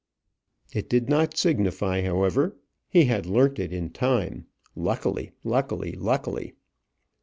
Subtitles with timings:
[0.73, 2.55] It did not signify however;
[2.89, 6.55] he had learnt it in time luckily, luckily, luckily."